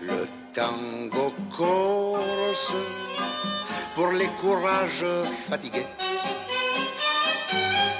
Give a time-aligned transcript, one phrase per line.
[0.00, 2.72] Le tango corse
[3.94, 5.06] pour les courages
[5.48, 5.86] fatigués.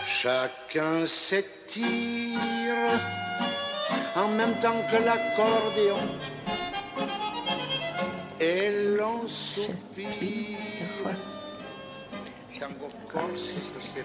[0.06, 2.36] Chacun s'étire
[4.16, 6.04] en même temps que l'accordéon.
[8.40, 10.58] Et l'on soupire.
[12.58, 14.04] Tango corse, c'est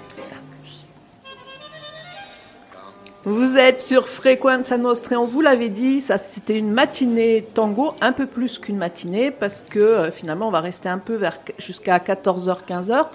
[3.24, 8.26] Vous êtes sur Frequenza Nostra, on vous l'avait dit, c'était une matinée tango, un peu
[8.26, 11.20] plus qu'une matinée, parce que euh, finalement on va rester un peu
[11.60, 13.06] jusqu'à 14h, 15h.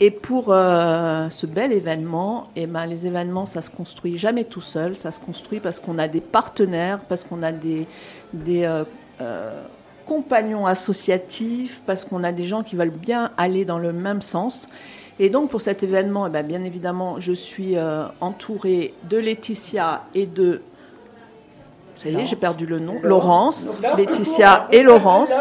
[0.00, 4.62] Et pour euh, ce bel événement, eh ben, les événements, ça se construit jamais tout
[4.62, 7.86] seul, ça se construit parce qu'on a des partenaires, parce qu'on a des,
[8.54, 8.84] euh,
[10.06, 14.70] compagnons associatifs, parce qu'on a des gens qui veulent bien aller dans le même sens.
[15.20, 20.04] Et donc pour cet événement, eh ben, bien évidemment, je suis euh, entourée de Laetitia
[20.14, 20.62] et de...
[21.96, 22.94] Ça y est, j'ai perdu le nom.
[23.02, 25.32] Laurence, Laetitia et Laurence.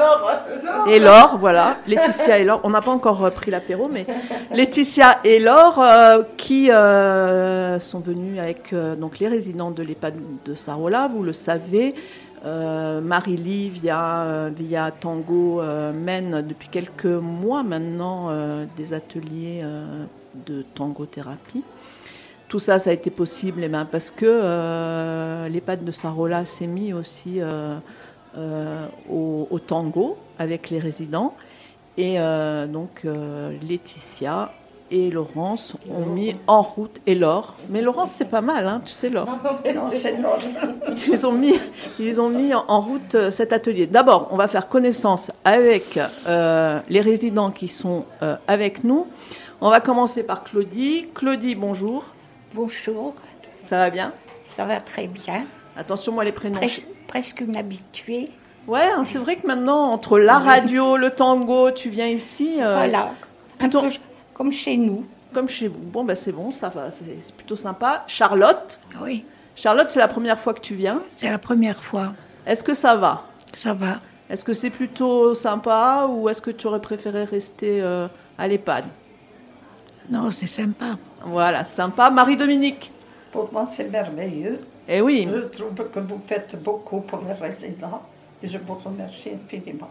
[0.89, 1.77] Et Laure, voilà.
[1.85, 2.61] Laetitia et Laure.
[2.63, 4.07] On n'a pas encore euh, pris l'apéro, mais
[4.51, 10.55] Laetitia et Laure euh, qui euh, sont venus avec donc les résidents de l'EHPAD de
[10.55, 11.93] Sarola, vous le savez.
[12.45, 18.29] Euh, Marie-Lie via, euh, via Tango euh, mène depuis quelques mois maintenant
[18.75, 19.63] des ateliers
[20.45, 21.63] de tangothérapie.
[22.47, 26.93] Tout ça, ça a été possible eh ben, parce que l'EHPAD de Sarola s'est mis
[26.93, 27.41] aussi
[29.09, 31.35] au, tango avec les résidents.
[31.97, 32.17] Et
[32.69, 33.05] donc
[33.67, 34.51] Laetitia
[34.91, 37.55] et Laurence ont mis en route, et Laure.
[37.69, 39.27] Mais Laurence, c'est pas mal, hein, tu sais, Laure.
[39.75, 40.15] Non, c'est.
[41.11, 41.55] Ils ont mis,
[41.99, 43.85] ils ont mis en route euh, cet atelier.
[43.87, 49.07] D'abord, on va faire connaissance avec euh, les résidents qui sont euh, avec nous.
[49.61, 51.07] On va commencer par Claudie.
[51.13, 52.05] Claudie, bonjour.
[52.53, 53.13] Bonjour,
[53.65, 54.13] Ça va bien?
[54.47, 55.43] Ça va très bien.
[55.75, 56.59] Attention, moi, les prénoms.
[56.59, 58.29] Pres- presque une habituée.
[58.67, 62.57] Ouais, hein, c'est vrai que maintenant, entre la radio, le tango, tu viens ici.
[62.61, 63.11] euh, voilà.
[63.59, 63.89] Un plutôt- peu
[64.37, 65.05] comme chez nous.
[65.33, 65.79] Comme chez vous.
[65.79, 68.03] Bon, bah, c'est bon, ça va, c'est c'est plutôt sympa.
[68.07, 68.79] Charlotte?
[69.01, 69.25] Oui,
[69.55, 71.01] Charlotte, c'est la première fois que tu viens?
[71.15, 72.13] c'est la première fois.
[72.45, 73.23] Est-ce que ça va?
[73.53, 73.99] Ça va.
[74.29, 78.07] Est-ce que c'est plutôt sympa ou est-ce que tu aurais préféré rester euh,
[78.37, 78.85] à l'EHPAD?
[80.09, 80.97] Non, c'est sympa.
[81.25, 82.09] Voilà, sympa.
[82.09, 82.91] Marie-Dominique?
[83.31, 84.59] Pour moi, c'est merveilleux.
[84.87, 88.01] Eh oui, Je trouve que vous faites beaucoup pour les résidents
[88.41, 89.89] et je vous remercie infiniment.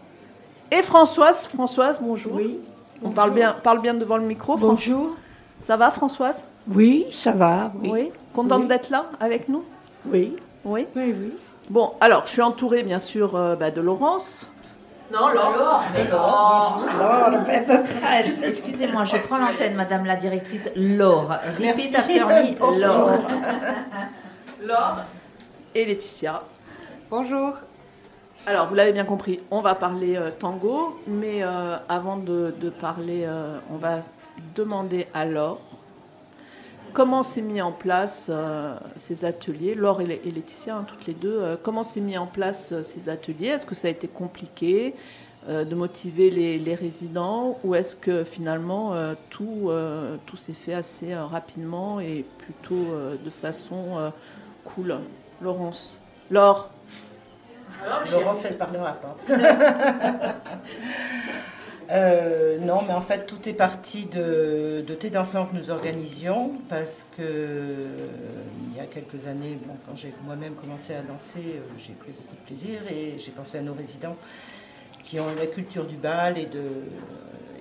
[0.71, 2.33] et Françoise Françoise, bonjour.
[2.33, 2.57] Oui.
[3.03, 4.57] On parle bien, parle bien devant le micro.
[4.57, 5.15] Bonjour.
[5.59, 6.43] Ça va, Françoise?
[6.69, 7.71] Oui, ça va.
[7.81, 8.11] Oui.
[8.33, 8.67] Contente Oui.
[8.67, 9.63] d'être là avec nous?
[10.05, 10.35] Oui.
[10.65, 10.85] Oui.
[10.95, 11.33] Oui, oui.
[11.69, 14.49] Bon, alors, je suis entourée, bien sûr, euh, bah, de Laurence.
[15.11, 15.83] Non, Laure.
[15.93, 16.81] mais Laure.
[16.99, 18.19] Pas.
[18.43, 20.69] Excusez-moi, je prends l'antenne, Madame la directrice.
[20.75, 21.33] Laure.
[21.59, 21.87] Merci.
[21.87, 22.79] Repeat after me, Bonjour.
[22.79, 23.19] Laure.
[24.65, 24.95] Laure.
[25.75, 26.43] Et Laetitia.
[27.09, 27.53] Bonjour.
[28.45, 33.23] Alors, vous l'avez bien compris, on va parler euh, tango, mais euh, avant de, parler,
[33.25, 33.99] euh, on va
[34.55, 35.59] demander à Laure
[36.93, 38.31] comment s'est mis en place
[38.95, 39.75] ces ateliers.
[39.75, 43.49] Laure et, Laetitia, hein, toutes les deux, comment s'est mis en place ces ateliers?
[43.49, 44.95] Est-ce que ça a été compliqué
[45.47, 48.95] de motiver les, les résidents ou est-ce que finalement
[49.29, 49.69] tout,
[50.25, 52.87] tout s'est fait assez rapidement et plutôt
[53.23, 54.11] de façon
[54.65, 54.97] cool?
[55.39, 55.99] Laurence.
[56.31, 56.71] Laure
[58.11, 59.15] Laurence, elle parlera pas.
[61.89, 66.51] Euh, non, mais en fait, tout est parti de, de thé dansant que nous organisions
[66.67, 67.87] parce que euh,
[68.69, 72.11] il y a quelques années, bon, quand j'ai moi-même commencé à danser, euh, j'ai pris
[72.11, 74.17] beaucoup de plaisir et j'ai pensé à nos résidents
[75.01, 76.61] qui ont la culture du bal et de,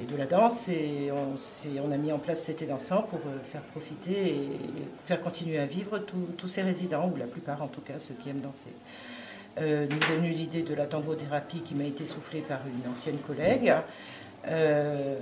[0.01, 3.39] et de la danse et on, a mis en place cet thé dansant pour euh,
[3.51, 4.51] faire profiter et
[5.05, 5.99] faire continuer à vivre
[6.37, 8.73] tous ces résidents, ou la plupart en tout cas, ceux qui aiment danser.
[9.59, 13.19] Euh, nous est venue l'idée de la tangothérapie qui m'a été soufflée par une ancienne
[13.19, 13.73] collègue.
[14.49, 15.17] Euh,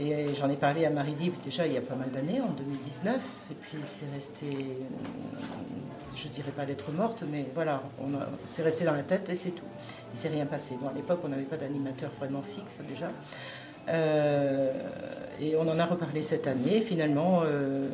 [0.00, 3.16] et j'en ai parlé à Marie-Live déjà il y a pas mal d'années, en 2019.
[3.50, 4.46] Et puis c'est resté,
[6.16, 7.82] je dirais pas lettre morte, mais voilà,
[8.46, 9.64] c'est resté dans la tête et c'est tout.
[10.14, 10.76] Il s'est rien passé.
[10.80, 13.10] Bon, à l'époque, on n'avait pas d'animateur vraiment fixe déjà.
[13.90, 14.72] Euh,
[15.42, 16.82] et on en a reparlé cette année.
[16.82, 17.88] Finalement, euh,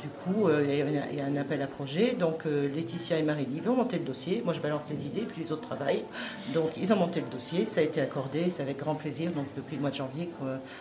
[0.00, 2.14] du coup, euh, il y a un- appel à projet.
[2.18, 4.40] Donc, Laetitia et Marie-Liv ont monté le dossier.
[4.42, 6.04] Moi, je balance les idées, puis les autres travaillent.
[6.54, 7.66] Donc, ils ont monté le dossier.
[7.66, 8.48] Ça a été accordé.
[8.48, 9.30] C'est avec grand plaisir.
[9.32, 10.30] Donc, depuis le mois de janvier,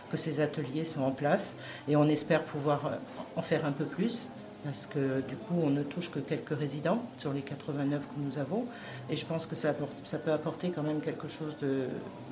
[0.09, 1.57] que, ces ateliers sont en place.
[1.89, 2.91] Et on espère pouvoir
[3.35, 4.27] en faire un peu plus.
[4.65, 8.39] Parce que du coup, on ne touche que quelques résidents sur les 89 que nous
[8.39, 8.65] avons.
[9.11, 11.83] Et je pense que ça, peut apporter quand même quelque chose de,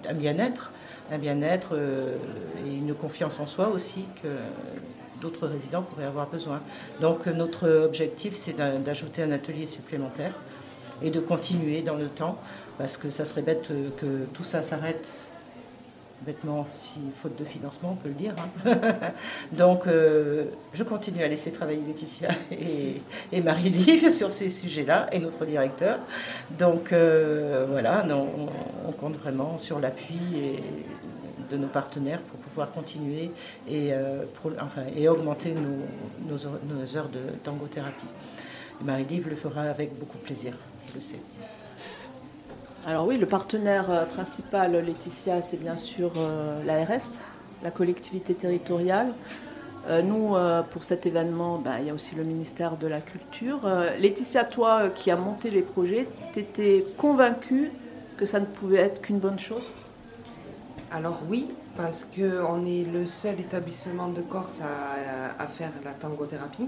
[0.09, 0.71] un bien-être,
[1.13, 2.15] un bien-être euh,
[2.65, 4.27] et une confiance en soi aussi que
[5.21, 6.59] d'autres résidents pourraient avoir besoin.
[7.01, 10.33] Donc euh, notre objectif, c'est d'a- d'ajouter un atelier supplémentaire
[11.01, 12.37] et de continuer dans le temps,
[12.77, 15.25] parce que ça serait bête euh, que tout ça s'arrête
[16.25, 18.33] bêtement, si faute de financement, on peut le dire.
[18.65, 18.71] hein.
[19.51, 19.81] Donc,
[20.73, 23.01] je continue à laisser travailler Laetitia et,
[23.33, 25.99] et Marie-Liv sur ces sujets-là, et notre directeur.
[26.57, 26.93] Donc,
[27.67, 28.05] voilà,
[28.87, 30.63] on compte vraiment sur l'appui et-
[31.53, 33.31] de nos partenaires pour pouvoir continuer
[33.69, 34.23] et, euh,
[34.59, 36.45] enfin, et augmenter nos,
[36.97, 38.07] heures- de tangothérapie.
[38.81, 40.53] Et Marie-Liv le fera avec beaucoup de plaisir,
[40.89, 41.19] je le sais.
[42.85, 47.23] Alors oui, le partenaire euh, principal, Laetitia, c'est bien sûr euh, l'ARS,
[47.63, 49.13] la collectivité territoriale.
[50.05, 50.33] Nous,
[50.71, 53.59] pour cet événement, ben, il y a aussi le ministère de la Culture.
[53.99, 57.69] Laetitia, toi qui as monté les projets, tu étais convaincue
[58.15, 59.69] que ça ne pouvait être qu'une bonne chose?
[60.95, 66.67] Alors oui, parce qu'on est le seul établissement de Corse à, à faire la tangothérapie.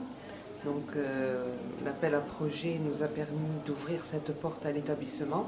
[0.66, 1.46] Donc euh,
[1.86, 3.38] l'appel à projet nous a permis
[3.68, 5.48] d'ouvrir cette porte à l'établissement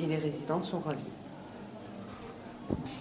[0.00, 0.98] et les résidents sont ravis.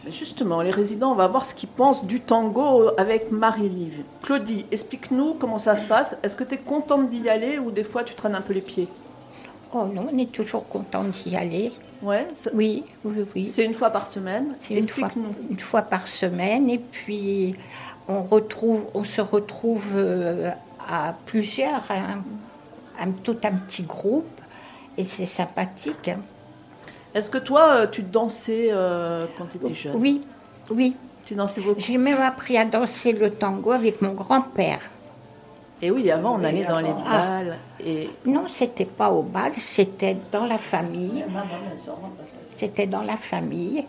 [0.06, 4.04] Mais Justement, les résidents, on va voir ce qu'ils pensent du tango avec Marie-Liv.
[4.22, 6.16] Claudie, explique-nous comment ça se passe.
[6.22, 8.62] Est-ce que tu es contente d'y aller ou des fois tu traînes un peu les
[8.62, 8.88] pieds?
[9.74, 11.72] Oh non, on est toujours content d'y aller.
[12.02, 13.46] Ouais, ça- Oui, oui, oui.
[13.46, 14.56] c'est une fois par semaine.
[14.60, 15.10] C'est une fois,
[15.50, 17.56] une fois par semaine et puis
[18.08, 20.52] on, retrouve, on se retrouve euh,
[20.88, 22.24] à plusieurs, hein,
[23.00, 24.42] un, tout un petit groupe
[24.98, 26.10] et c'est sympathique.
[26.10, 26.20] hein.
[27.14, 29.96] Est-ce que toi, euh, tu dansais euh, quand tu étais jeune?
[29.96, 30.22] Oui,
[30.70, 30.96] oui.
[31.26, 31.80] Tu dansais beaucoup?
[31.80, 34.82] J'ai même appris à danser le tango avec mon grand-père.
[35.86, 37.58] Et oui, avant, on allait dans les balles.
[37.86, 41.24] Et Non, c'était pas au bal, c'était dans la famille.
[42.58, 43.86] C'était dans la famille.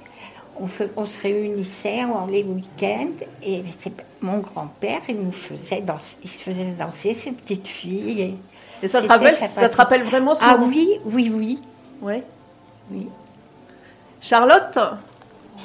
[0.61, 3.63] On, fait- on se réunissait en les week-ends et
[4.21, 8.21] mon grand-père, il nous faisait danser, il faisait danser ses petites filles.
[8.21, 8.37] et-
[8.83, 11.59] Et ça te, rappelle, ça te rappelle vraiment ce Ah moment oui, oui, oui.
[12.03, 12.23] Ouais.
[12.91, 13.09] oui.
[14.21, 14.79] Charlotte,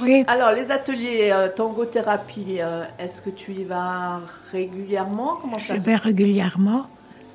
[0.02, 4.22] Oui, alors les ateliers euh, tango-thérapie, euh, est-ce que tu y vas
[4.52, 5.38] régulièrement?
[5.42, 6.86] Comment je ça se vais régulièrement.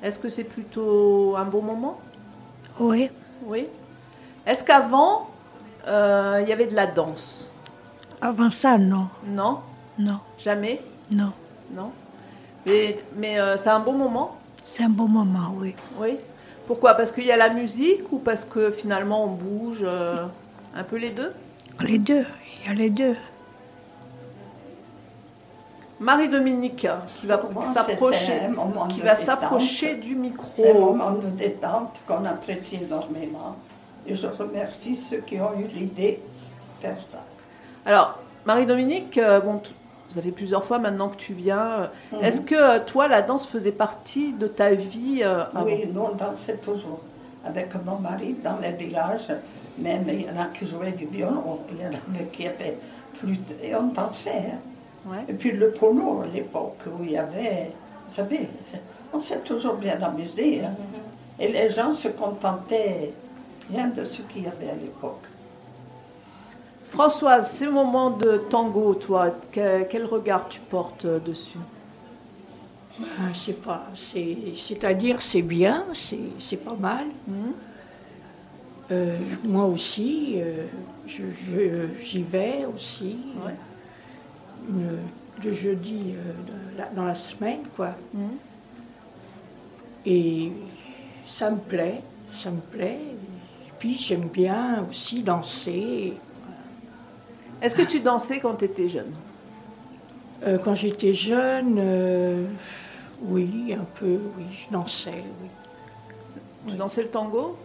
[0.01, 1.99] Est-ce que c'est plutôt un bon moment?
[2.79, 3.09] Oui,
[3.45, 3.67] Oui.
[4.45, 5.29] Est-ce qu'avant,
[5.87, 7.49] euh, il y avait de la danse?
[8.21, 9.59] Avant ça, non, Non?
[9.99, 10.81] Non, Jamais?
[11.11, 11.31] Non.
[11.73, 11.91] Non?
[12.65, 14.35] Mais, mais c'est un bon moment?
[14.65, 15.75] C'est un bon moment, oui.
[15.99, 16.17] Oui.
[16.65, 16.93] Pourquoi?
[16.95, 19.85] Parce qu'il y a la musique ou parce que finalement on bouge
[20.75, 21.31] un peu les deux?
[21.81, 22.25] Les deux,
[22.67, 23.15] il y a les deux.
[25.99, 28.41] Marie-Dominique qui va s'approcher,
[28.89, 30.79] qui va s'approcher du C'est un micro.
[30.79, 33.55] moment de détente qu'on apprécie énormément.
[34.05, 36.19] Et je remercie ceux qui ont eu l'idée
[36.77, 37.19] de faire ça.
[37.85, 39.59] Alors, Marie-Dominique, euh, bon,
[40.09, 41.89] ça fait plusieurs fois maintenant que tu viens.
[42.11, 42.23] Mhm.
[42.23, 46.01] Est-ce que euh, toi, la danse faisait partie de ta vie euh, avant Oui, nous
[46.01, 46.99] on dansait toujours
[47.43, 49.31] avec mon mari dans les villages.
[49.77, 52.77] Même il y en a qui jouaient du violon, il y en avait qui avaient
[53.19, 53.53] flûte.
[53.61, 54.31] Et on dansait.
[54.53, 54.59] hein.
[55.09, 55.23] Ouais.
[55.29, 57.71] Et puis le polo, à l'époque où il y avait,
[58.07, 58.49] vous savez,
[59.13, 60.61] on s'est toujours bien amusé.
[60.65, 60.73] hein.
[61.39, 63.13] Et les gens se contentaient
[63.69, 65.21] bien de ce qu'il y avait à l'époque.
[66.89, 71.59] Françoise, ces moments de tango, toi, que- quel regard tu portes euh, dessus?
[72.99, 77.05] Ah, c'est pas, c'est, c'est-à-dire c'est bien, c'est, c'est pas mal.
[77.27, 77.53] Mhm.
[78.91, 80.65] Euh, moi aussi, euh,
[81.05, 83.17] je, je- j'y vais aussi.
[83.45, 83.53] Ouais.
[84.69, 84.99] Une-
[85.43, 87.89] le jeudi euh, de la- dans la semaine, quoi.
[88.13, 88.29] Mhm.
[90.05, 90.51] Et
[91.27, 92.01] ça me plaît,
[92.33, 92.99] ça me plaît.
[93.67, 96.13] Et puis j'aime bien aussi danser.
[97.61, 99.11] Est-ce que tu dansais quand tu étais jeune?
[100.45, 102.45] Euh, quand j'étais jeune, euh,
[103.21, 105.49] oui, un peu, oui, je dansais, oui.
[106.69, 107.57] Tu dansais le tango?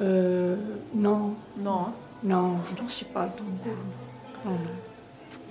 [0.00, 0.56] Euh,
[0.94, 1.72] non, Non.
[1.80, 1.92] hein.
[2.22, 3.76] non, je dansais pas le tango.
[4.44, 4.58] Non, non.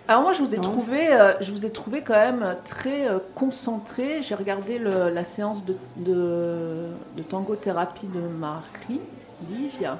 [0.07, 0.63] Alors moi, je vous ai Non.
[0.63, 4.21] trouvé, euh, je vous ai trouvé quand même très euh, concentré.
[4.21, 9.01] J'ai regardé le- la séance de, de, de Marie,
[9.49, 9.97] Livia.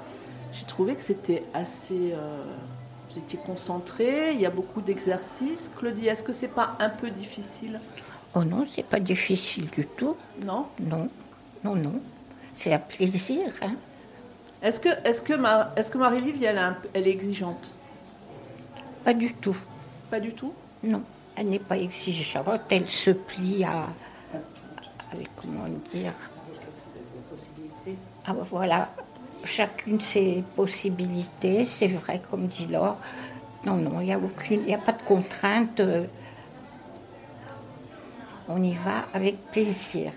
[0.54, 2.14] J'ai trouvé que c'était assez...
[2.14, 2.44] euh,
[3.10, 5.72] vous étiez concentré, il y a beaucoup d'exercices.
[5.78, 7.80] Claudie, est-ce que c'est pas un peu difficile?
[8.36, 10.16] Oh non, c'est pas difficile du tout.
[10.44, 10.66] Non?
[10.80, 11.10] Non,
[11.64, 11.94] non, non.
[12.54, 13.48] C'est un plaisir.
[13.62, 13.74] hein.
[14.62, 17.72] Est-ce que, est que, Ma- est que Marie-Livia, elle, est elle exigeante?
[19.04, 19.58] Pas du tout.
[20.10, 20.54] Pas du tout?
[20.84, 21.02] Non,
[21.36, 22.48] elle n'est pas exigeante.
[22.70, 23.88] Elle se plie à,
[25.12, 26.14] avec comment dire?
[28.26, 28.90] Ah, voilà,
[29.44, 31.66] chacune ses possibilités.
[31.66, 32.98] C'est vrai, comme dit Laure.
[33.66, 35.82] Non, non, il n'y a aucune, il n'y a pas de contrainte.
[38.48, 40.12] On y va avec plaisir.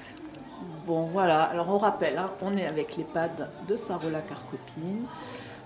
[0.89, 1.43] Bon, voilà.
[1.43, 5.05] Alors, on rappelle, hein, on est avec l'EHPAD de Sarola Carcopine,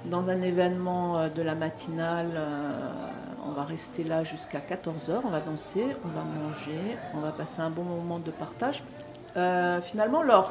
[0.06, 2.30] dans un événement euh, de la matinale.
[2.34, 2.70] euh,
[3.46, 5.20] on va rester là jusqu'à 14h.
[5.24, 8.82] On va danser, on va manger, on va passer un bon moment de partage.
[9.36, 10.50] Euh, finalement, Laure,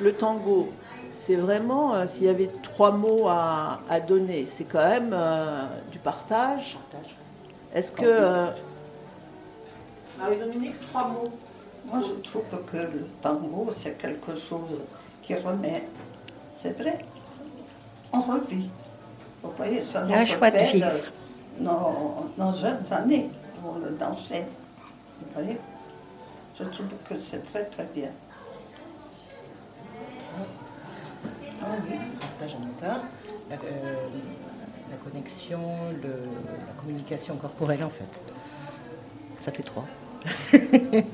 [0.00, 0.72] le tango,
[1.10, 5.64] c'est vraiment, euh, s'il y avait trois mots à, à donner, c'est quand même euh,
[5.92, 6.78] du partage.
[7.74, 8.46] Est-ce que.
[10.18, 11.28] Marie-Dominique, trois mots
[11.86, 14.80] Moi, je trouve que le tango, c'est quelque chose
[15.22, 15.84] qui remet.
[16.56, 16.98] C'est vrai.
[18.12, 18.68] On revit.
[19.42, 21.12] Vous voyez, ça nous rappelle vivre.
[21.60, 23.30] Nos, nos jeunes années
[23.62, 24.46] où on le dansait.
[25.20, 25.58] Vous voyez
[26.58, 28.10] Je trouve que c'est très, très bien.
[31.62, 33.00] Ah oui, le partage en état,
[33.48, 33.94] la, euh,
[34.90, 35.60] la connexion,
[36.02, 36.08] le-
[36.66, 38.22] la communication corporelle en fait.
[39.40, 39.84] Ça fait trois.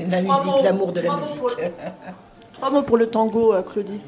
[0.08, 1.40] la Trois musique, l'amour de la musique.
[1.58, 1.68] le-
[2.54, 4.00] Trois mots pour le tango, euh, Claudie.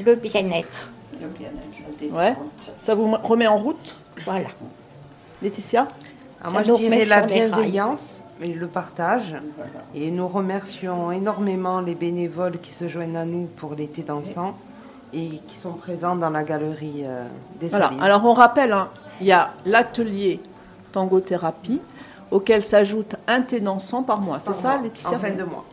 [0.00, 0.90] Le bien-être.
[1.20, 2.34] Le bien-être, Ouais.
[2.78, 4.48] Ça vous remet en route, Voilà.
[5.42, 5.88] Laetitia?
[6.40, 9.36] Alors moi, je dirais la bienveillance et le partage.
[9.56, 9.70] Voilà.
[9.94, 14.54] Et nous remercions énormément les bénévoles qui se joignent à nous pour l'été dansant
[15.12, 17.24] et qui sont présents dans la galerie euh,
[17.60, 17.92] des Voilà.
[18.02, 18.88] Alors on rappelle, hein,
[19.20, 20.40] il y a l'atelier
[20.92, 21.80] tango-thérapie
[22.34, 24.40] auquel s'ajoute un thé dansant par mois.
[24.40, 25.64] C'est ça, mois, Laetitia En fin de mois.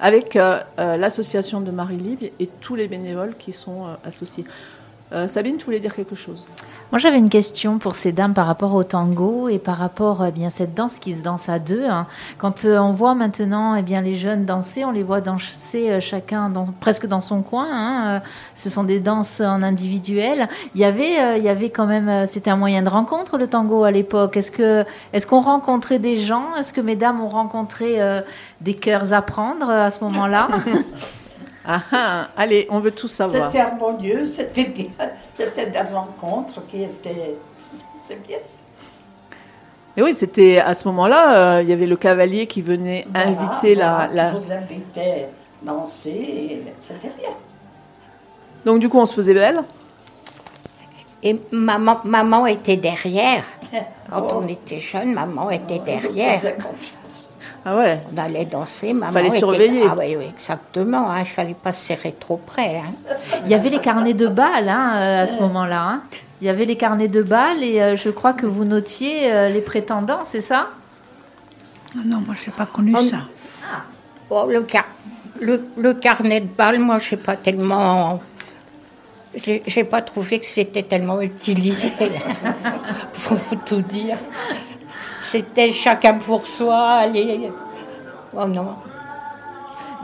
[0.00, 4.44] Avec euh, euh, l'association de Marie-Livre et tous les bénévoles qui sont euh, associés.
[5.26, 6.44] Sabine, tu voulais dire quelque chose?
[6.90, 10.30] Moi, j'avais une question pour ces dames par rapport au tango et par rapport à
[10.30, 11.84] bien cette danse qui se danse à deux.
[11.84, 12.06] hein.
[12.38, 16.00] Quand euh, on voit maintenant eh bien les jeunes danser, on les voit danser euh,
[16.00, 17.66] chacun presque dans son coin.
[17.70, 18.20] hein, euh,
[18.54, 20.48] Ce sont des danses en individuel.
[20.74, 23.84] Il y avait, il y avait quand même, c'était un moyen de rencontre le tango
[23.84, 24.38] à l'époque.
[24.38, 26.56] Est-ce que, est-ce qu'on rencontrait des gens?
[26.58, 27.98] Est-ce que mesdames ont rencontré
[28.62, 30.48] des cœurs à prendre à ce moment-là?
[31.68, 33.50] ah, ah, Allez, on veut tout savoir.
[33.52, 34.86] C'était harmonieux, c'était bien.
[35.32, 37.36] C'était des rencontres qui étaient.
[38.06, 38.38] C'est bien.
[39.96, 43.28] Et oui, c'était à ce moment-là, euh, il y avait le cavalier qui venait Voilà,
[43.28, 45.28] inviter voilà, la, la- qui vous invitait
[45.62, 47.30] danser, et c'était bien.
[48.64, 49.60] Donc du coup, on se faisait belle?
[51.22, 53.42] Et maman, maman était derrière.
[54.08, 54.40] Quand Oh.
[54.42, 56.40] on était jeune, maman était On derrière.
[57.64, 58.00] Ah ouais.
[58.14, 59.38] On allait danser, maman Fallait était...
[59.38, 59.82] surveiller.
[59.90, 61.10] Ah oui, oui, exactement.
[61.10, 62.78] Hein, il fallait pas se serrer trop près.
[62.78, 62.92] Hein.
[63.44, 65.82] Il y avait les carnets de balles hein, euh, à ce moment-là.
[65.88, 66.02] hein.
[66.40, 69.48] Il y avait les carnets de balles et euh, je crois que vous notiez euh,
[69.48, 70.68] les prétendants, c'est ça?
[71.96, 73.16] Ah non, moi, je n'ai pas connu On- ça.
[74.30, 74.86] Bon, le, car-
[75.40, 78.20] le, le carnet de balles, moi, je n'ai pas tellement...
[79.66, 81.92] J'ai pas trouvé que c'était tellement utilisé,
[83.24, 84.16] pour vous tout dire.
[85.22, 87.02] C'était chacun pour soi.
[88.36, 88.44] Oh.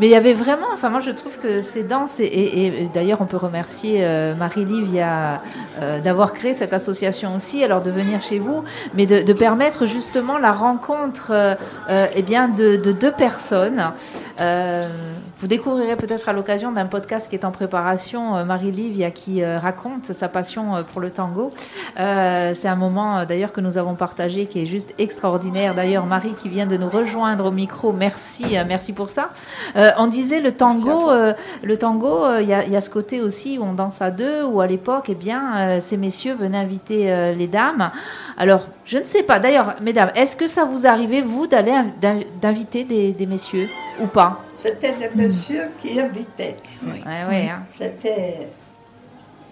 [0.01, 3.21] Mais il y avait vraiment, enfin moi je trouve que ces danses, et, et- d'ailleurs
[3.21, 8.41] on peut remercier euh, Marie-Liv euh, d'avoir créé cette association aussi, alors de venir chez
[8.41, 11.55] vous, mais de, permettre justement la rencontre euh,
[11.91, 13.93] euh, eh bien de deux personnes.
[15.41, 19.59] Vous découvrirez peut-être à l'occasion d'un podcast qui est en préparation, euh, Marie-Liv qui euh,
[19.59, 21.53] raconte sa passion euh, pour le tango.
[21.97, 25.75] C'est un moment d'ailleurs que nous avons partagé qui est juste extraordinaire.
[25.75, 29.31] D'ailleurs Marie qui vient de nous rejoindre au micro, merci, merci pour ça.
[29.99, 31.11] On disait le tango,
[31.63, 34.11] le tango, il y, a- il y a ce côté aussi où on danse à
[34.11, 37.91] deux, où à l'époque, eh bien, ces messieurs venaient inviter les dames.
[38.37, 39.39] Alors, je ne sais pas.
[39.39, 43.69] D'ailleurs, mesdames, est-ce que ça vous arrivait vous d'aller inv- d'in- d'inviter des, des messieurs
[44.01, 44.43] ou pas?
[44.57, 46.57] C'était les messieurs qui invitaient.
[46.83, 47.63] Ouais, ouais, hein.
[47.77, 48.49] C'était.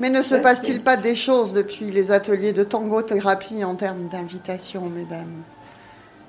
[0.01, 4.87] Mais ne se passe-t-il pas des choses depuis les ateliers de tango-thérapie en termes d'invitation,
[4.87, 5.43] mesdames?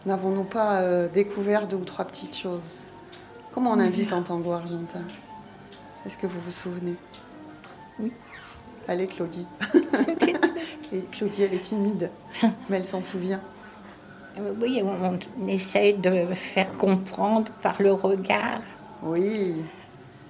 [0.06, 2.60] N'avons-nous pas euh, découvert deux ou trois petites choses?
[3.54, 5.02] Comment on invite en tango argentin?
[6.06, 6.96] Est-ce que vous vous souvenez?
[8.00, 8.12] Oui.
[8.88, 9.46] Allez, Claudie.
[11.12, 12.10] Claudie, elle est timide,
[12.70, 13.42] mais elle s'en souvient.
[14.38, 18.62] Euh, Oui, on, on essaie de faire comprendre par le regard
[19.02, 19.56] Oui,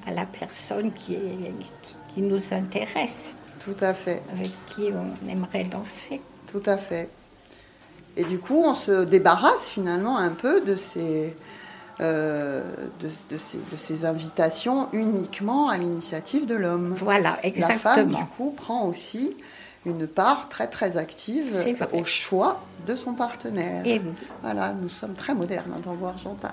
[0.06, 4.22] à la personne qui, est, qui, qui nous intéresse, tout à fait.
[4.34, 6.22] avec qui on aimerait danser.
[6.52, 7.10] Tout à fait.
[8.16, 11.36] Et du coup, on se débarrasse finalement un peu de ces,
[12.02, 12.64] euh,
[13.02, 16.96] de, de ces, de ces invitations uniquement à l'initiative de l'homme.
[16.98, 18.20] Voilà, La femme, exactement.
[18.20, 19.36] du coup, prend aussi
[19.86, 21.54] une part très très active
[21.92, 23.86] au choix de son partenaire.
[23.86, 24.12] Et oui.
[24.42, 26.52] Voilà, nous sommes très modernes en tango argentin.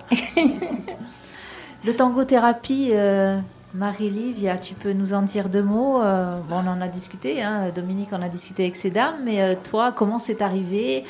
[1.84, 3.38] Le tango thérapie, euh,
[3.72, 7.70] Marie-Livia, tu peux nous en dire deux mots Euh, bon, On en a discuté, hein,
[7.74, 11.04] Dominique en a discuté avec ses dames, mais euh, toi, comment c'est arrivé?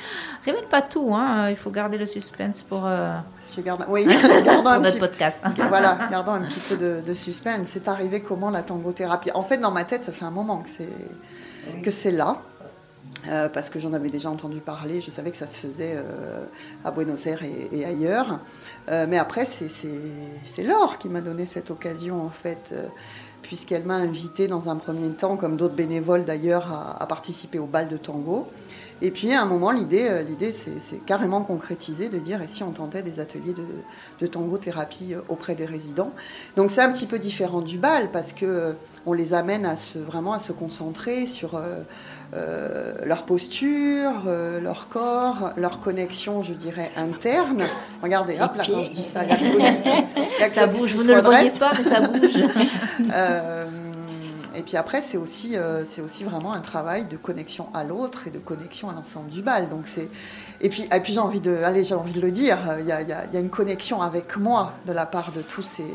[0.45, 3.17] Révèle pas tout, hein, il faut garder le suspense pour, euh,
[3.57, 5.39] Je garde, oui, un notre petit, podcast.
[5.69, 7.69] voilà, gardons un petit peu de, de suspense.
[7.69, 9.31] C'est arrivé comment la tangothérapie?
[9.35, 10.89] En fait, dans ma tête, ça fait un moment que c'est
[11.83, 12.37] que c'est là.
[13.29, 16.43] Euh, parce que j'en avais déjà entendu parler, je savais que ça se faisait euh,
[16.87, 18.39] à Buenos Aires et, et ailleurs.
[18.91, 22.73] Euh, mais après, c'est- Laure qui m'a donné cette occasion, en fait,
[23.43, 27.67] puisqu'elle m'a invité dans un premier temps, comme d'autres bénévoles d'ailleurs, à, à participer au
[27.67, 28.47] bal de tango.
[29.03, 32.63] Et puis à un moment, l'idée, euh, l'idée c'est carrément concrétisé de dire et si
[32.63, 33.65] on tentait des ateliers de,
[34.21, 36.13] de tango-thérapie euh, auprès des résidents?
[36.57, 38.73] Donc c'est un petit peu différent du bal parce que euh,
[39.07, 41.81] on les amène à se, vraiment à se concentrer sur euh,
[42.35, 47.65] euh, leur posture, euh, leur corps, leur connexion, je dirais, interne.
[48.03, 50.51] Regardez, hop là, quand je dis ça, il y a Claudie qui- il y a
[50.51, 52.31] Ça Claudie bouge, vous ne le voyez pas, mais ça bouge.
[54.61, 58.27] Euh, et puis après, c'est aussi, euh, aussi vraiment un travail de connexion à l'autre
[58.27, 59.69] et de connexion à l'ensemble du bal.
[59.69, 59.87] Donc
[60.61, 62.93] et puis, et puis j'ai envie de, allez, j'ai envie de le dire, il y
[62.93, 65.63] a, il y a- y a une connexion avec moi de la part de tous
[65.63, 65.87] ces, euh,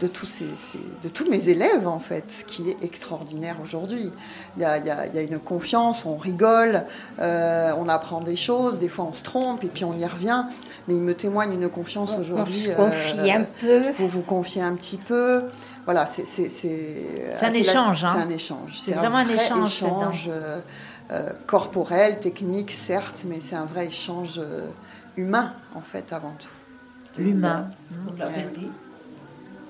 [0.00, 4.10] de tous ces, ces- de tous mes élèves en fait, ce qui est extraordinaire aujourd'hui.
[4.56, 6.84] Il y a, il y a- il y a une confiance, on rigole,
[7.20, 10.44] euh, on apprend des choses, des fois on se trompe et puis on y revient.
[10.88, 12.62] Mais il me témoigne une confiance On- on aujourd'hui.
[12.64, 13.90] se confie un peu.
[13.92, 15.42] Vous vous confiez un petit peu.
[15.84, 18.12] Voilà, c'est c'est c'est C'est un la- échange, hein.
[18.16, 18.78] C'est un échange.
[18.78, 20.58] C'est vraiment un vrai échange euh,
[21.12, 24.66] euh, corporel, technique, certes, mais c'est un vrai échange euh,
[25.16, 26.48] humain en fait avant tout.
[27.20, 27.68] L'humain.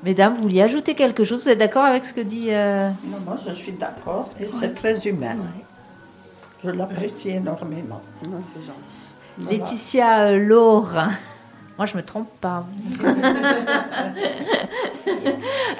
[0.02, 1.44] Mesdames, vous vouliez ajouter quelque chose?
[1.44, 4.74] Vous êtes d'accord avec ce que dit euh, Non, moi je suis d'accord et c'est
[4.74, 5.36] très humain.
[6.64, 8.00] Je l'apprécie énormément.
[8.28, 9.06] Non, c'est gentil.
[9.38, 9.58] Voilà.
[9.58, 11.08] Laetitia euh, Laure
[11.82, 12.64] Moi, je me trompe pas.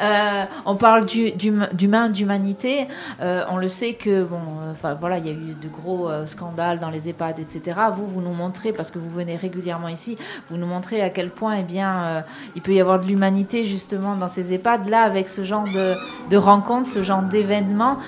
[0.02, 2.88] Euh, on parle du- d'hum- d'humain, d'humanité.
[3.20, 4.40] Euh, on le sait que bon,
[4.84, 7.76] euh, voilà, il y a eu de gros scandales dans les EHPAD, etc.
[7.96, 10.18] Vous, vous nous montrez parce que vous venez régulièrement ici,
[10.50, 12.24] vous nous montrez à quel point, eh bien,
[12.56, 14.88] il peut y avoir de l'humanité justement dans ces EHPAD.
[14.88, 15.94] Là, avec ce genre de,
[16.30, 17.98] de rencontres, ce genre d'événements,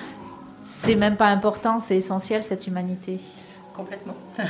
[0.65, 3.21] c'est même pas important, c'est essentiel cette humanité.
[3.75, 4.15] Complètement.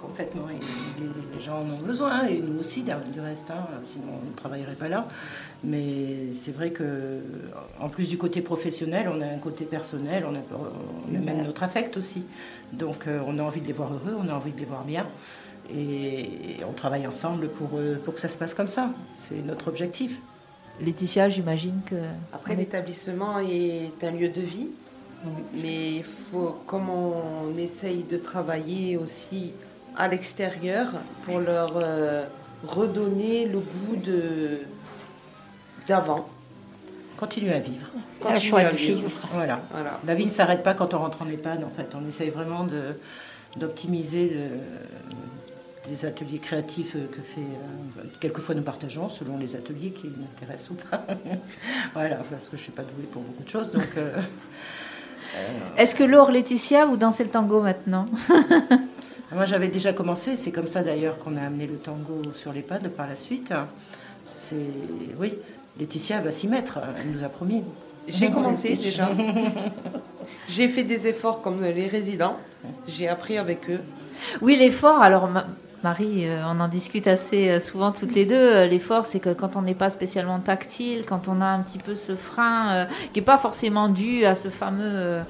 [0.00, 0.48] Complètement.
[0.48, 4.30] Et les, les gens en ont besoin, et nous aussi, du reste, hein, sinon on
[4.30, 5.08] ne travaillerait pas là.
[5.64, 7.20] Mais c'est vrai que,
[7.80, 10.38] en plus du côté professionnel, on a un côté personnel, on, a,
[11.10, 12.24] on amène notre affect aussi.
[12.72, 14.84] Donc euh, on a envie de les voir heureux, on a envie de les voir
[14.84, 15.06] bien.
[15.74, 18.90] Et on travaille ensemble pour, euh, pour que ça se passe comme ça.
[19.12, 20.20] C'est notre objectif.
[20.80, 21.96] Laetitia, j'imagine que.
[22.32, 24.68] Après, l'établissement est un lieu de vie,
[25.54, 29.52] mais il faut, comme on essaye de travailler aussi
[29.96, 30.88] à l'extérieur
[31.24, 32.24] pour leur euh,
[32.66, 34.60] redonner le goût de
[35.86, 36.28] d'avant.
[37.18, 37.86] Continuer à vivre.
[38.24, 38.34] La à
[38.70, 39.10] de vivre.
[39.32, 39.60] Voilà.
[39.70, 40.00] Voilà.
[40.06, 41.94] La vie ne s'arrête pas quand on rentre en EHPAD, en fait.
[41.94, 42.96] On essaye vraiment de-
[43.58, 47.40] d'optimiser de- des ateliers créatifs que fait.
[47.40, 51.04] euh, quelquefois, nous partageons selon les ateliers qui m'intéressent ou pas.
[51.94, 53.70] voilà, parce que je ne suis pas douée pour beaucoup de choses.
[53.72, 54.16] Donc, euh,
[55.76, 58.04] Est-ce que Laure, Laetitia, vous dansez le tango maintenant
[59.32, 60.36] moi, j'avais déjà commencé.
[60.36, 63.54] C'est comme ça d'ailleurs qu'on a amené le tango sur l'EHPAD par la suite.
[64.32, 64.56] C'est.
[65.18, 65.34] Oui,
[65.78, 66.78] Laetitia va s'y mettre.
[66.98, 67.62] Elle nous a promis.
[68.08, 69.10] J'ai commencé déjà.
[70.48, 72.36] J'ai fait des efforts comme les résidents.
[72.88, 73.80] J'ai appris avec eux.
[74.42, 75.28] Oui, l'effort, alors
[75.82, 78.34] Marie, euh, on en discute assez euh, souvent toutes les deux.
[78.34, 81.78] Euh, L'effort, c'est que quand on n'est pas spécialement tactile, quand on a un petit
[81.78, 85.22] peu ce frein euh, qui n'est pas forcément dû à ce fameux, euh,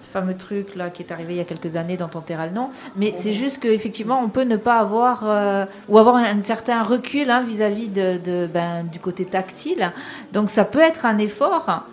[0.00, 2.48] ce fameux truc là qui est arrivé il y a quelques années dont on taira
[2.48, 6.24] le nom, mais c'est juste qu'effectivement, on peut ne pas avoir euh, ou avoir un,
[6.24, 9.92] un certain recul hein, vis-à-vis de, de, ben, du côté tactile.
[10.32, 11.84] Donc ça peut être un effort.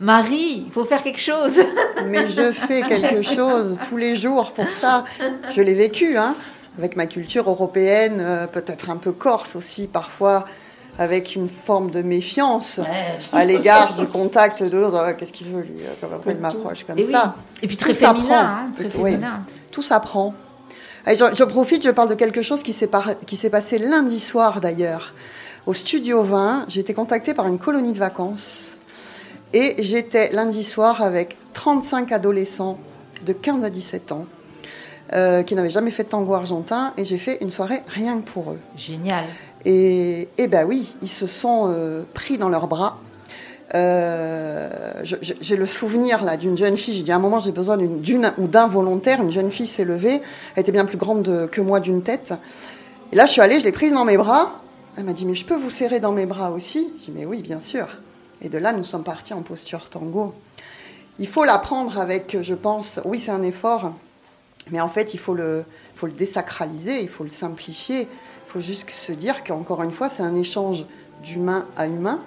[0.00, 1.60] Marie, il faut faire quelque chose.
[2.06, 5.04] Mais je fais quelque chose tous les jours pour ça.
[5.54, 6.34] Je l'ai vécu, hein,
[6.80, 10.46] avec ma culture européenne, euh, peut-être un peu corse aussi parfois,
[10.98, 12.80] avec une forme de méfiance
[13.32, 14.96] à l'égard du contact de l'autre.
[15.04, 17.12] Ah, Qu'est-ce qu'il veut lui euh, il m'approche comme Et oui.
[17.12, 19.10] ça Et puis très Tout féminin, hein, très Tout- oui.
[19.12, 19.42] féminin.
[19.70, 20.34] Tout s'apprend.
[21.06, 24.18] Je, je profite, je parle de quelque chose qui s'est par- qui s'est passé lundi
[24.20, 25.12] soir d'ailleurs.
[25.66, 28.76] Au Studio 20, j'ai été contactée par une colonie de vacances.
[29.52, 32.78] Et j'étais lundi soir avec 35 adolescents
[33.26, 34.24] de 15 à 17 ans
[35.12, 36.92] euh, qui n'avaient jamais fait de tango argentin.
[36.96, 38.58] Et j'ai fait une soirée rien que pour eux.
[38.76, 39.24] Génial.
[39.64, 42.98] Et, et ben oui, ils se sont euh, pris dans leurs bras.
[43.74, 44.68] Euh,
[45.04, 46.94] j'ai le souvenir là d'une jeune fille.
[46.94, 49.22] J'ai dit à un moment j'ai besoin d'une d'une ou d'un volontaire.
[49.22, 50.20] Une jeune fille s'est levée.
[50.56, 52.34] Elle était bien plus grande de- que moi d'une tête.
[53.12, 54.60] Et là je suis allée, je l'ai prise dans mes bras.
[54.96, 56.92] Elle m'a dit mais je peux vous serrer dans mes bras aussi?
[56.98, 57.86] J'ai dit mais oui bien sûr.
[58.42, 60.34] Et de là nous sommes partis en posture tango.
[61.20, 63.92] Il faut l'apprendre avec, je pense, oui c'est un effort,
[64.70, 68.60] mais en fait il faut le, faut le désacraliser, il faut le simplifier, il faut
[68.60, 70.84] juste se dire qu'encore une fois, c'est un échange
[71.22, 72.20] d'humain à humain.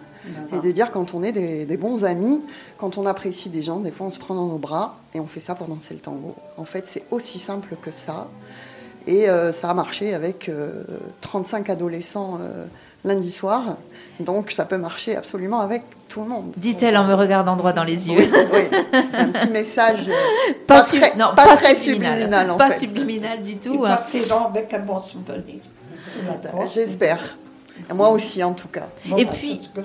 [0.54, 2.41] Et de dire quand on est des, des bons amis,
[2.78, 5.28] quand on apprécie des gens, des fois on se prend dans nos bras et on
[5.28, 6.34] fait ça pour danser le tango.
[6.56, 8.30] En fait, c'est aussi simple que ça.
[9.06, 10.84] Et euh, ça a marché avec euh,
[11.22, 12.65] 35 adolescents euh,
[13.04, 13.78] lundi soir.
[14.20, 16.54] Donc ça peut marcher absolument avec tout le monde.
[16.58, 18.30] Dit-elle en me regardant droit dans les yeux.
[18.32, 18.39] Oui,
[18.72, 18.78] oui.
[19.13, 20.13] Un petit message euh,
[20.68, 22.12] Pas, pas, su- très, non, pas pas très subliminal.
[22.22, 22.80] subliminal, en pas fait.
[22.86, 23.84] subliminal du tout.
[23.86, 23.98] Hein.
[24.50, 25.62] avec un bon souvenir.
[26.72, 27.38] J'espère.
[27.94, 28.88] Moi aussi, en tout cas.
[29.06, 29.82] Bon, Et bah, puis- je-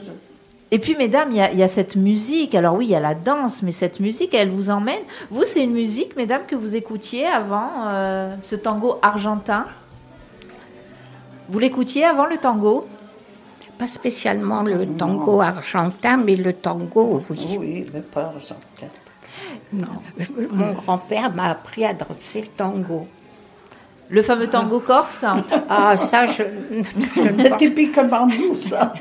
[0.71, 2.55] Et puis, mesdames, il y, a- il y a cette musique.
[2.55, 5.01] Alors oui, il y a la danse, mais cette musique, elle vous emmène.
[5.31, 9.65] Vous, c'est une musique, mesdames, que vous écoutiez avant euh, ce tango argentin?
[11.49, 12.87] Vous l'écoutiez avant le tango?
[13.79, 17.57] Pas spécialement le tango argentin, mais le tango, oui.
[17.59, 18.89] Oui, mais pas argentin.
[19.73, 19.87] Non.
[20.51, 23.07] Mon grand-père m'a appris à danser le tango.
[24.11, 25.25] Le fameux tango corse
[25.69, 26.43] Ah, ça, je,
[27.15, 28.95] je ne C'est typiquement nous, ça.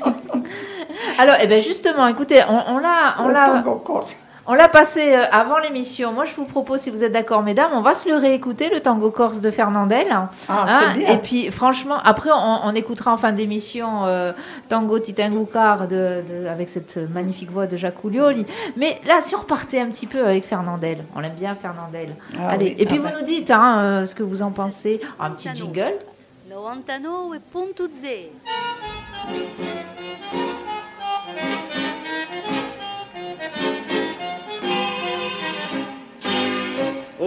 [1.18, 4.14] Alors, eh ben justement, écoutez, on, on l'a, Le l'a, tango corse.
[4.50, 6.12] On l'a passé euh, avant l'émission.
[6.12, 8.80] Moi, je vous propose, si vous êtes d'accord, mesdames, on va se le réécouter, le
[8.80, 10.08] tango corse de Fernandel.
[10.10, 11.12] Ah, Hein, c'est bien.
[11.12, 14.32] et puis, franchement, après, on, on écoutera en fin d'émission euh,
[14.68, 18.46] Tango Titangucar de, de- avec cette magnifique voix de Jacques Oulioli.
[18.76, 22.14] Mais là, si on repartait un petit peu avec Fernandel, on l'aime bien Fernandel.
[22.38, 23.18] Ah Allez, oui, et puis ah vous ben.
[23.20, 25.00] nous dites hein, euh, ce que vous en pensez.
[25.20, 25.92] Un petit jingle.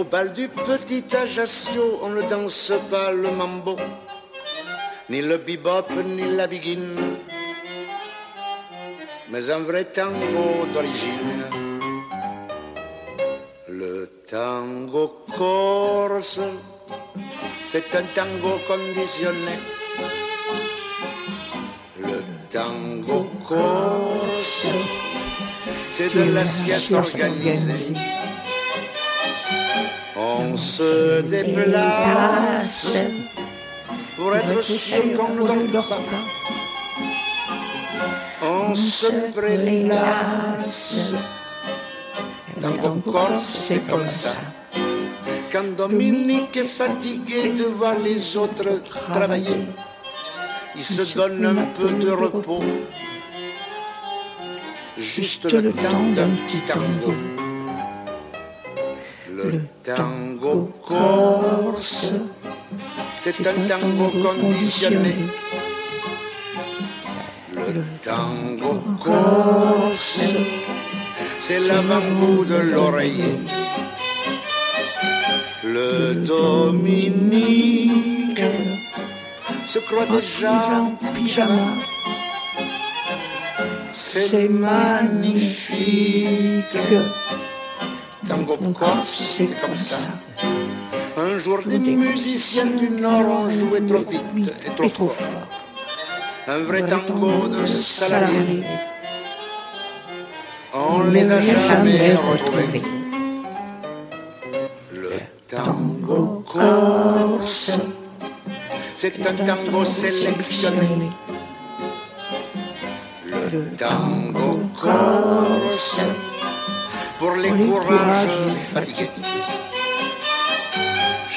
[0.02, 3.76] Au bal du petit Ajaccio, on ne danse pas le mambo,
[5.08, 6.98] ni le bebop, ni la biguine,
[9.30, 11.44] mais un vrai tango d'origine.
[13.68, 16.40] Le tango corse,
[17.62, 19.56] c'est un tango conditionné.
[22.00, 24.66] Le tango corse,
[25.90, 27.94] c'est de la sieste organisée.
[30.52, 32.92] On se déplace
[34.16, 36.24] pour être sûr qu'on ne dort pas.
[38.42, 41.10] On se prélasse.
[42.60, 44.34] Tango Corse, c'est comme ça.
[45.50, 49.68] Quand Dominique est fatigué de voir les autres travailler,
[50.76, 52.62] il se donne un peu de repos.
[54.98, 57.14] Juste le temps d'un petit tango.
[59.30, 60.21] Le tango
[61.82, 65.16] c'est un tango conditionné.
[67.54, 70.20] Le tango corse,
[71.40, 73.40] c'est l'avant-goût de l'oreiller.
[75.64, 77.50] Le Dominique
[79.66, 81.74] se croit déjà en pyjama.
[83.92, 85.58] C'est magnifique.
[88.28, 89.98] Tango corse, c'est comme ça?
[91.52, 95.46] Jour, des musiciens du Nord ont joué trop vite et trop fort.
[96.48, 98.64] Un vrai tango de salariés.
[100.72, 102.82] On les a jamais retrouvés.
[104.94, 105.10] Le
[105.50, 107.72] tango corse,
[108.94, 111.10] c'est un tango sélectionné.
[113.52, 116.00] Le tango corse,
[117.18, 118.40] pour les courages
[118.72, 119.10] fatigués.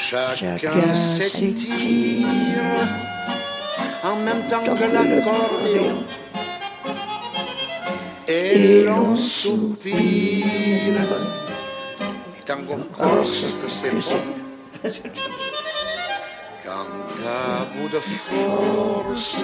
[0.08, 2.22] Chacun s'étire
[4.04, 6.04] en même temps que l'accordéon.
[8.28, 9.96] Et l'on soupire.
[12.44, 14.00] Tango corse, c'est bon.
[16.64, 16.86] Quand
[17.26, 19.38] à bout de force,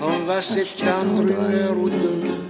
[0.00, 2.45] on va s'étendre une heure ou deux.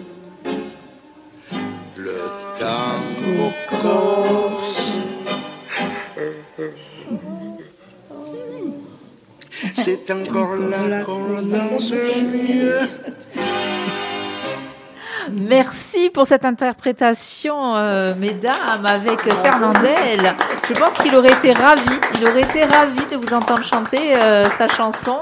[15.32, 20.34] Merci pour cette interprétation, euh, mesdames, avec Fernandel.
[20.68, 21.82] Je pense qu'il aurait été ravi,
[22.20, 25.16] il aurait été ravi de vous entendre chanter euh, sa chanson.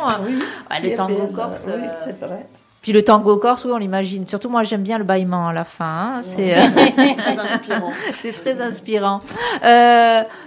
[0.70, 1.64] Ah, le tango bien, corse.
[1.66, 2.46] Oui, euh, c'est vrai.
[2.82, 4.26] Puis le tango corse, oui, on l'imagine.
[4.26, 5.84] Surtout moi, j'aime bien le bâillement à la fin.
[6.16, 6.20] hein.
[6.22, 6.60] C'est euh,
[7.16, 7.92] Très inspirant.
[8.22, 9.20] c'est très inspirant.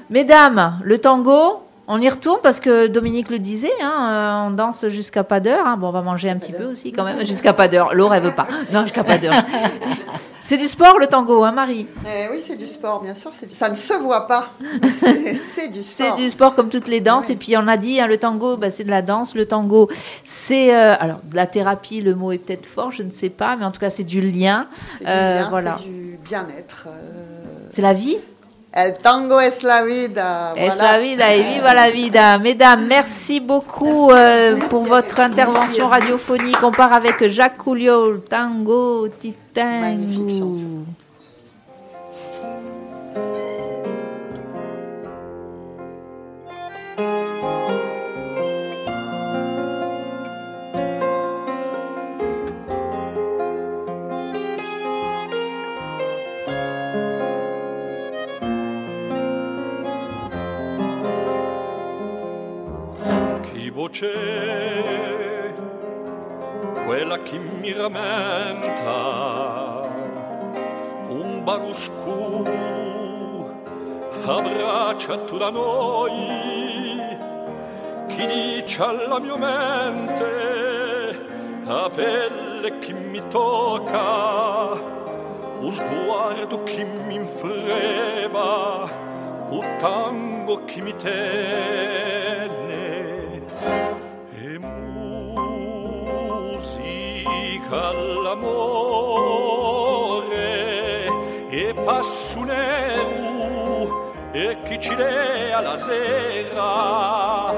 [0.10, 4.88] Mesdames, le tango, On y retourne parce que Dominique le disait, hein, euh, on danse
[4.90, 5.66] jusqu'à pas d'heure.
[5.66, 5.78] hein.
[5.78, 7.26] Bon, on va manger un petit peu aussi quand même.
[7.26, 7.96] Jusqu'à pas d'heure.
[7.96, 8.48] Laure, elle veut pas.
[8.74, 9.34] Non, jusqu'à pas d'heure.
[10.40, 11.88] C'est du sport le tango, hein, Marie?
[12.06, 13.32] Eh oui, c'est du sport, bien sûr.
[13.34, 13.54] c'est Du...
[13.54, 14.52] Ça ne se voit pas.
[14.92, 16.16] C'est c'est du C'est sport.
[16.16, 17.26] du sport comme toutes les danses.
[17.28, 17.34] Oui.
[17.34, 19.36] Et puis on a dit, hein, le tango, bah, c'est de la danse.
[19.36, 19.90] Le tango,
[20.24, 22.00] c'est euh, alors de la thérapie.
[22.00, 24.22] Le mot est peut-être fort, je ne sais pas, mais en tout cas, c'est du
[24.22, 24.68] lien.
[25.00, 25.76] C'est du Euh, voilà.
[25.80, 26.86] c'est du bien-être.
[26.88, 27.68] euh.
[27.74, 28.18] C'est la vie?
[28.78, 30.54] El tango es la vida.
[30.56, 32.38] Es la vida et viva la vida.
[32.38, 36.62] Mesdames, merci beaucoup euh, pour votre intervention radiophonique.
[36.62, 39.82] On part avec Jacques Coulio, tango, titango.
[39.82, 40.86] Magnifique chanson.
[63.88, 65.54] Voce
[66.86, 68.92] quella che mi rammenta
[71.10, 72.46] un baruscu
[74.26, 77.00] abbraccia tu da noi
[78.08, 81.26] chi dice alla mia mente
[81.66, 84.96] a pelle che mi tocca
[85.60, 88.90] un sguardo che mi infreba
[89.50, 92.27] un tango che mi tenne
[97.70, 98.78] all'amore
[101.50, 107.52] e passo nero e chi ci lea la sera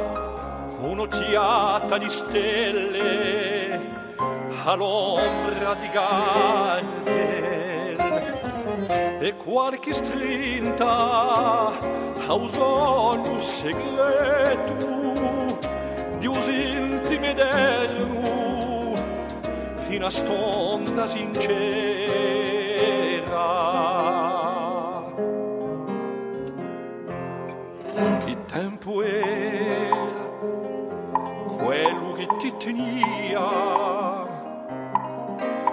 [0.82, 3.80] un'occhiata di stelle
[4.63, 7.28] all'ombra di Gardel.
[9.22, 11.72] E qualche strinta
[12.28, 12.50] a un
[13.39, 14.88] segreto
[16.17, 18.29] di us intime d'erno
[19.89, 21.58] in a stonda sincera.
[28.23, 30.28] Che tempo era
[31.58, 34.28] quello che ti tenia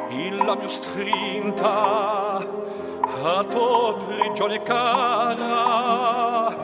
[0.08, 6.54] in la mia strinta a tua prigione cara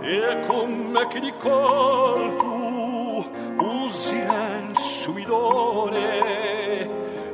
[0.00, 3.24] e come che di colpo
[3.58, 6.39] usiren subidore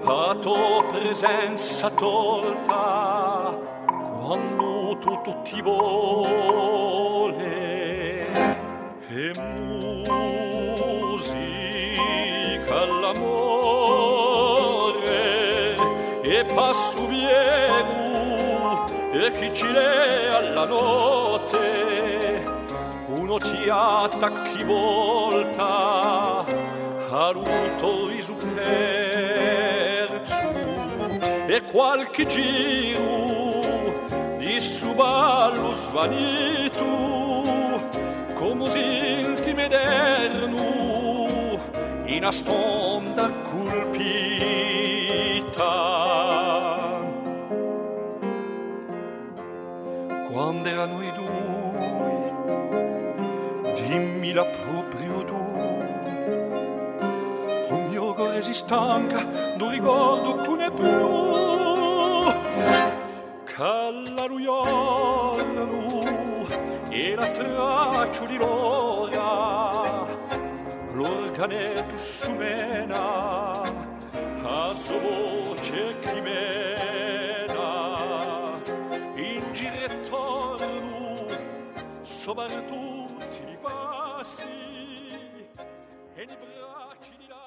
[0.08, 7.04] a tua presenza tolta quando tutto ti vuole.
[9.08, 10.04] E musica
[12.82, 13.66] all'amore
[16.22, 22.44] e passo viero e chi ci alla notte
[23.06, 26.44] un'occhiata chi volta
[27.08, 29.95] a ruto risu perso
[31.56, 33.60] e qualche giro
[34.36, 36.84] di suballo svanito
[38.34, 41.58] come us intime d'erno
[42.04, 44.04] in a stonda colpita.
[50.30, 52.32] Quando era noi due
[53.82, 55.44] dimmi la proprio tu.
[57.68, 60.48] Un mio cuore si stanca non ricordo che
[63.56, 65.38] kallar och jag
[65.68, 66.48] nog
[66.92, 70.06] era traccio di roga
[70.94, 73.64] l'organetus sumena
[74.44, 77.72] a sua voce crimena
[79.16, 81.26] in girettorno
[82.02, 84.44] sopra tutti i passi
[86.14, 87.45] e i bracci di là